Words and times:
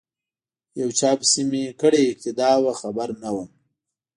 یو 0.79 0.89
چا 0.99 1.11
پسی 1.19 1.43
می 1.51 1.63
کړې 1.81 2.01
اقتدا 2.11 2.49
وه 2.63 2.73
خبر 2.81 3.09
نه 3.21 3.29
وم 3.35 3.49